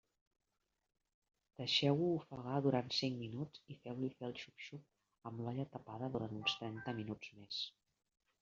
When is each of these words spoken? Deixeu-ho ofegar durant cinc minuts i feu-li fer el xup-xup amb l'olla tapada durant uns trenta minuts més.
Deixeu-ho 1.61 2.07
ofegar 2.13 2.55
durant 2.67 2.89
cinc 3.01 3.19
minuts 3.25 3.63
i 3.75 3.77
feu-li 3.83 4.11
fer 4.15 4.27
el 4.31 4.35
xup-xup 4.45 5.31
amb 5.31 5.45
l'olla 5.45 5.69
tapada 5.77 6.11
durant 6.17 6.37
uns 6.43 6.61
trenta 6.63 6.97
minuts 7.03 7.37
més. 7.43 7.65